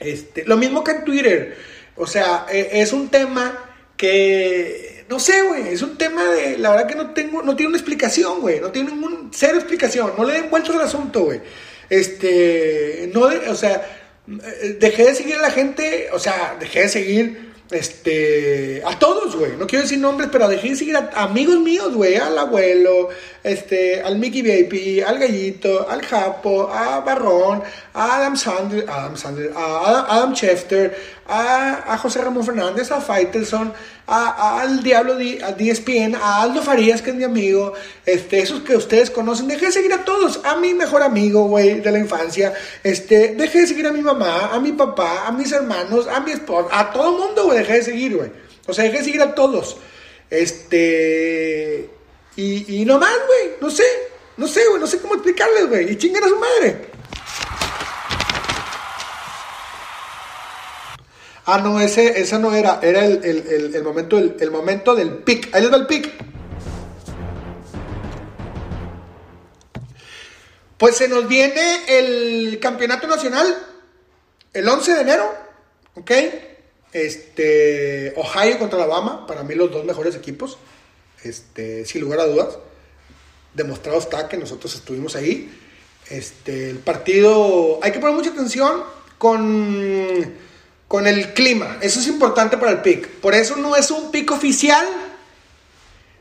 [0.00, 1.56] Este, lo mismo que en Twitter.
[1.94, 3.56] O sea, eh, es un tema
[3.96, 7.68] que, no sé, güey, es un tema de, la verdad que no tengo, no tiene
[7.68, 11.40] una explicación, güey, no tiene ningún, cero explicación, no le den vueltas al asunto, güey.
[11.88, 13.86] Este, no, o sea,
[14.26, 19.36] eh, dejé de seguir a la gente, o sea, dejé de seguir este, a todos,
[19.36, 19.56] güey.
[19.56, 22.16] No quiero decir nombres, pero dejé de seguir a amigos míos, güey.
[22.16, 23.08] Al abuelo,
[23.42, 27.62] este, al Mickey Baby, al Gallito, al Japo, a Barrón,
[27.94, 30.96] a Adam Sandler, Adam Sandler, a Adam Schefter,
[31.26, 33.72] a, a José Ramón Fernández, a Faitelson,
[34.06, 37.72] al Diablo, a DSPN, a Aldo Farías, que es mi amigo,
[38.04, 41.80] este, esos que ustedes conocen, dejé de seguir a todos, a mi mejor amigo, güey,
[41.80, 45.52] de la infancia, este, dejé de seguir a mi mamá, a mi papá, a mis
[45.52, 48.30] hermanos, a mi esposa, a todo el mundo, güey, dejé de seguir, güey.
[48.66, 49.76] O sea, dejé de seguir a todos.
[50.30, 51.90] Este,
[52.36, 53.84] y, y no más, güey, no sé,
[54.36, 56.92] no sé, güey, no sé cómo explicarles, güey, y chinguen a su madre.
[61.44, 65.52] Ah, no, ese, no era, era el, el, el, momento, el, momento del pick.
[65.54, 66.12] Ahí les va el pick.
[70.78, 73.56] Pues se nos viene el campeonato nacional
[74.52, 75.32] el 11 de enero,
[75.94, 76.10] ¿ok?
[76.92, 80.58] Este, Ohio contra Alabama, para mí los dos mejores equipos,
[81.24, 82.58] este, sin lugar a dudas.
[83.54, 85.52] Demostrado está que nosotros estuvimos ahí.
[86.08, 88.84] Este, el partido, hay que poner mucha atención
[89.18, 90.51] con
[90.92, 91.78] con el clima.
[91.80, 93.08] Eso es importante para el pick.
[93.08, 94.86] Por eso no es un pick oficial.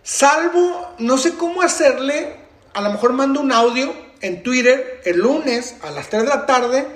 [0.02, 2.38] Salvo, no sé cómo hacerle.
[2.74, 6.46] A lo mejor mando un audio en Twitter el lunes a las 3 de la
[6.46, 6.88] tarde.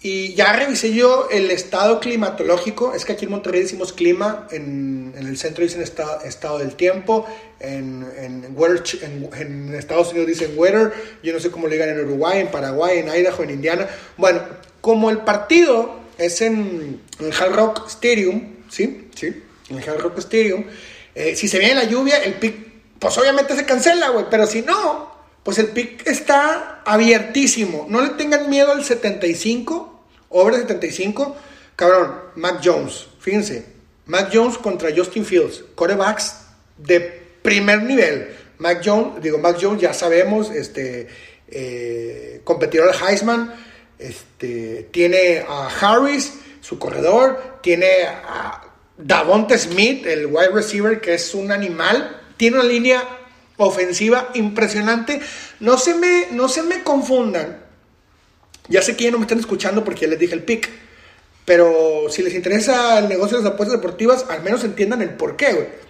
[0.00, 2.94] Y ya revisé yo el estado climatológico.
[2.94, 4.48] Es que aquí en Monterrey decimos clima.
[4.50, 7.26] En, en el centro dicen estado, estado del tiempo.
[7.60, 8.82] En, en, weather,
[9.38, 10.94] en, Estados Unidos dicen weather.
[11.22, 13.86] Yo no sé cómo le digan en Uruguay, en Paraguay, en Idaho, en Indiana.
[14.16, 14.40] Bueno,
[14.80, 19.08] como el partido es en, en Hard Rock Stadium, ¿sí?
[19.14, 20.64] Sí, en el Hard Rock Stadium.
[21.14, 22.54] Eh, si se viene la lluvia, el pick,
[22.98, 27.86] pues obviamente se cancela, güey, pero si no, pues el pick está abiertísimo.
[27.88, 31.36] No le tengan miedo al 75, over 75.
[31.76, 33.66] Cabrón, Mac Jones, fíjense,
[34.06, 36.36] Mac Jones contra Justin Fields, corebacks
[36.78, 37.00] de
[37.42, 38.36] primer nivel.
[38.58, 41.08] Mac Jones, digo, Mac Jones ya sabemos, este,
[41.48, 43.54] eh, competidor al Heisman,
[44.08, 48.62] este, tiene a Harris, su corredor, tiene a
[48.96, 53.02] Davonte Smith, el wide receiver, que es un animal, tiene una línea
[53.56, 55.20] ofensiva impresionante.
[55.60, 57.62] No se me, no se me confundan.
[58.68, 60.68] Ya sé que ya no me están escuchando porque ya les dije el pick.
[61.44, 65.36] Pero si les interesa el negocio de las apuestas deportivas, al menos entiendan el por
[65.36, 65.80] qué,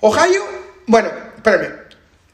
[0.00, 0.42] Ohio,
[0.86, 1.79] bueno, espérame.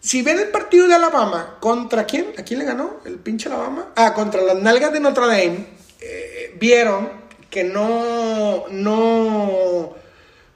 [0.07, 2.27] Si ven el partido de Alabama, ¿contra quién?
[2.39, 3.01] ¿A quién le ganó?
[3.05, 3.89] ¿El pinche Alabama?
[3.97, 5.67] Ah, contra las nalgas de Notre Dame.
[6.01, 7.09] Eh, vieron
[7.51, 9.97] que no, no,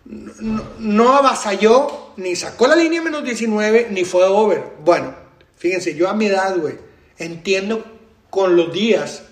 [0.05, 4.63] no, no, avasalló, ni sacó la línea menos 19, ni fue over.
[4.85, 5.17] Bueno,
[5.57, 6.77] fíjense, yo a mi edad, güey,
[7.19, 7.85] entiendo
[8.31, 9.25] con los días,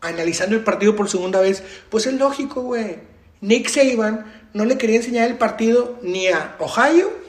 [0.00, 3.00] analizando el partido por segunda vez, pues es lógico, güey.
[3.42, 7.27] Nick Saban no le quería enseñar el partido ni a Ohio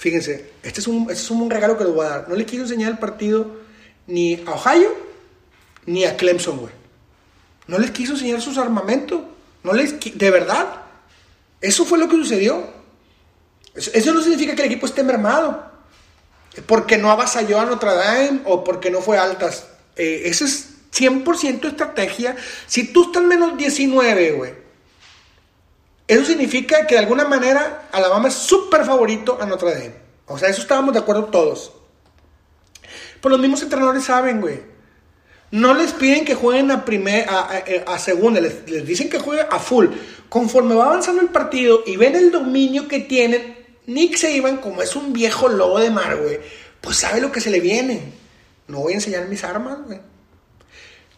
[0.00, 2.28] Fíjense, este es, un, este es un regalo que les voy a dar.
[2.30, 3.60] No le quiero enseñar el partido
[4.06, 4.96] ni a Ohio
[5.84, 6.72] ni a Clemson, güey.
[7.66, 9.20] No les quiso enseñar sus armamentos.
[9.62, 10.84] No les, de verdad.
[11.60, 12.66] Eso fue lo que sucedió.
[13.74, 15.70] Eso no significa que el equipo esté mermado.
[16.64, 19.66] Porque no avasalló a Notre Dame o porque no fue altas.
[19.96, 22.36] Eh, eso es 100% estrategia.
[22.66, 24.54] Si tú estás menos 19, güey,
[26.10, 29.94] eso significa que de alguna manera Alabama es súper favorito a Notre Dame.
[30.26, 31.72] O sea, eso estábamos de acuerdo todos.
[33.20, 34.60] Pues los mismos entrenadores saben, güey.
[35.52, 39.58] No les piden que jueguen a, primer, a, segunda, les, les, dicen que jueguen a
[39.58, 39.86] full.
[40.28, 43.56] Conforme va avanzando el partido y ven el dominio que tienen,
[43.86, 46.38] Nick Saban, como es un viejo lobo de mar, güey,
[46.80, 48.12] pues sabe lo que se le viene.
[48.68, 50.00] No voy a enseñar mis armas, güey.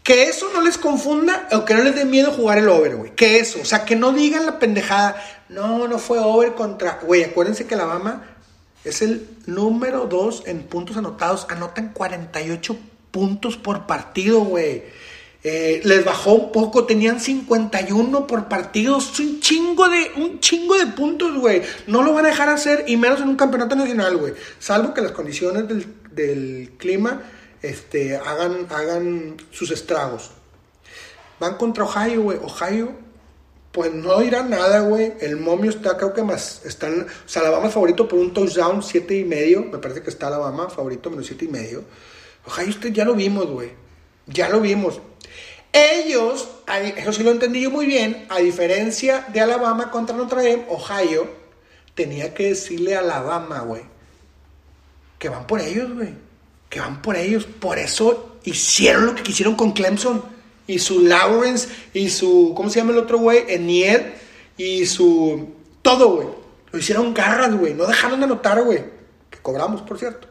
[0.02, 3.14] Que eso no les confunda o que no les dé miedo jugar el over, güey.
[3.14, 5.22] Que eso, o sea, que no digan la pendejada.
[5.48, 7.00] No, no fue over contra.
[7.02, 8.24] Güey, acuérdense que Alabama
[8.84, 11.46] es el número 2 en puntos anotados.
[11.48, 12.76] Anotan 48
[13.12, 14.82] puntos por partido, güey.
[15.44, 20.86] Eh, les bajó un poco, tenían 51 por partido, un chingo de, un chingo de
[20.86, 21.62] puntos, güey.
[21.88, 24.34] No lo van a dejar hacer, y menos en un campeonato nacional, güey.
[24.60, 27.22] Salvo que las condiciones del, clima
[27.62, 30.30] este, hagan, hagan sus estragos.
[31.40, 32.38] Van contra Ohio, güey.
[32.38, 32.92] Ohio,
[33.72, 35.14] pues no dirá nada, güey.
[35.20, 36.64] El momio está, creo que más.
[36.64, 39.64] Están, o sea, Alabama favorito por un touchdown, 7 y medio.
[39.64, 41.84] Me parece que está Alabama favorito menos 7 y medio.
[42.46, 43.70] Ohio, usted ya lo vimos, güey.
[44.26, 45.00] Ya lo vimos.
[45.72, 46.48] Ellos,
[46.96, 51.26] eso sí lo entendí yo muy bien, a diferencia de Alabama contra Notre Dame, Ohio
[51.94, 53.82] tenía que decirle a Alabama, güey,
[55.18, 56.14] que van por ellos, güey,
[56.72, 57.44] que van por ellos.
[57.44, 60.24] Por eso hicieron lo que quisieron con Clemson
[60.66, 63.44] y su Lawrence y su, ¿cómo se llama el otro güey?
[63.46, 64.14] Enier
[64.56, 65.50] y su,
[65.82, 66.28] todo, güey.
[66.72, 68.82] Lo hicieron garras, güey, no dejaron de anotar, güey,
[69.28, 70.26] que cobramos, por cierto.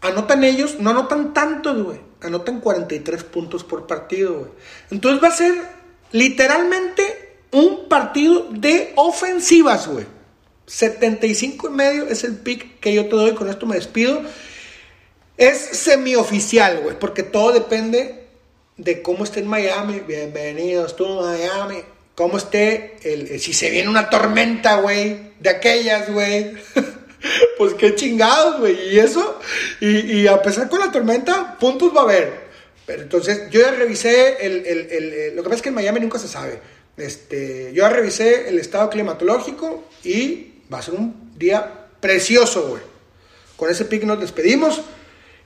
[0.00, 4.50] Anotan ellos, no anotan tantos, güey anotan 43 puntos por partido, güey.
[4.90, 5.54] Entonces va a ser
[6.12, 10.06] literalmente un partido de ofensivas, güey.
[10.70, 14.22] 75 y medio es el pick que yo te doy, con esto me despido.
[15.36, 18.28] Es semioficial, güey, porque todo depende
[18.76, 19.98] de cómo esté en Miami.
[20.06, 21.78] Bienvenidos tú Miami.
[22.14, 26.52] Cómo esté, el, si se viene una tormenta, güey, de aquellas, güey.
[27.58, 28.94] pues qué chingados, güey.
[28.94, 29.40] Y eso,
[29.80, 32.40] y, a pesar con la tormenta, puntos va a haber.
[32.86, 35.98] Pero entonces, yo ya revisé el, el, el, Lo que pasa es que en Miami
[35.98, 36.60] nunca se sabe.
[36.96, 42.82] Este, yo ya revisé el estado climatológico y va a ser un día precioso, güey.
[43.56, 44.80] Con ese pick nos despedimos.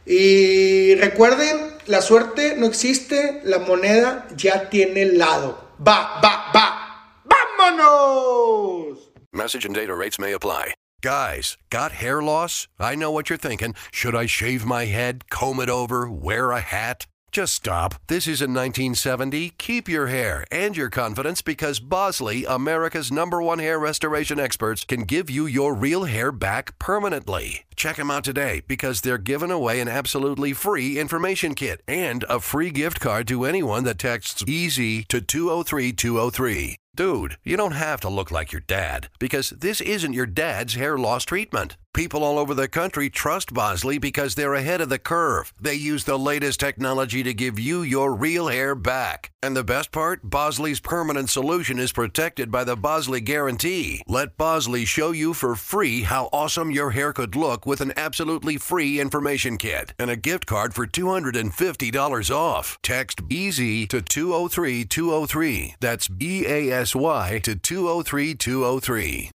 [0.06, 5.72] Y recuerden, la suerte no existe, la moneda ya tiene lado.
[5.80, 7.22] Va, va, va.
[7.24, 9.10] ¡Vámonos!
[9.32, 10.74] Message and data rates may apply.
[11.02, 12.68] Guys, got hair loss?
[12.78, 13.74] I know what you're thinking.
[13.92, 17.06] Should I shave my head, comb it over, wear a hat?
[17.34, 17.96] Just stop.
[18.06, 19.54] This isn't 1970.
[19.58, 25.00] Keep your hair and your confidence because Bosley, America's number one hair restoration experts, can
[25.00, 27.64] give you your real hair back permanently.
[27.74, 32.38] Check them out today because they're giving away an absolutely free information kit and a
[32.38, 36.76] free gift card to anyone that texts EASY to 203203.
[36.94, 40.96] Dude, you don't have to look like your dad because this isn't your dad's hair
[40.96, 41.76] loss treatment.
[41.94, 45.54] People all over the country trust Bosley because they're ahead of the curve.
[45.60, 49.30] They use the latest technology to give you your real hair back.
[49.40, 50.20] And the best part?
[50.24, 54.02] Bosley's permanent solution is protected by the Bosley Guarantee.
[54.08, 58.56] Let Bosley show you for free how awesome your hair could look with an absolutely
[58.56, 62.76] free information kit and a gift card for $250 off.
[62.82, 65.76] Text EASY to 203 203.
[65.78, 69.30] That's B A S Y to 203 203.